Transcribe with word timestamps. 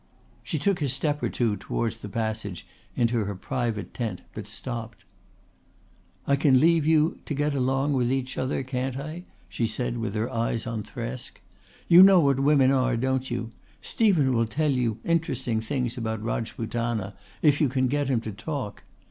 She 0.41 0.57
took 0.57 0.81
a 0.81 0.87
step 0.87 1.21
or 1.21 1.29
two 1.29 1.55
towards 1.55 1.99
the 1.99 2.09
passage 2.09 2.65
into 2.95 3.25
her 3.25 3.35
private 3.35 3.93
tent 3.93 4.21
but 4.33 4.47
stopped. 4.47 5.05
"I 6.25 6.35
can 6.35 6.59
leave 6.59 6.87
you 6.87 7.19
to 7.25 7.35
get 7.35 7.53
along 7.53 7.91
together 7.99 8.47
alone, 8.51 8.63
can't 8.63 8.97
I?" 8.97 9.25
she 9.47 9.67
said 9.67 9.99
with 9.99 10.15
her 10.15 10.27
eyes 10.27 10.65
on 10.65 10.81
Thresk. 10.81 11.39
"You 11.87 12.01
know 12.01 12.19
what 12.19 12.39
women 12.39 12.71
are, 12.71 12.97
don't 12.97 13.29
you? 13.29 13.51
Stephen 13.83 14.33
will 14.33 14.47
tell 14.47 14.71
you 14.71 14.97
interesting 15.05 15.61
things 15.61 15.99
about 15.99 16.23
Rajputana 16.23 17.13
if 17.43 17.61
you 17.61 17.69
can 17.69 17.87
get 17.87 18.07
him 18.09 18.21
to 18.21 18.31
talk. 18.31 18.81